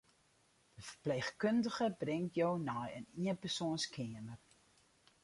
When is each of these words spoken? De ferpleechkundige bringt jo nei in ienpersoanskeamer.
De 0.77 0.81
ferpleechkundige 0.85 1.87
bringt 2.03 2.33
jo 2.41 2.49
nei 2.67 2.89
in 2.97 3.07
ienpersoanskeamer. 3.27 4.37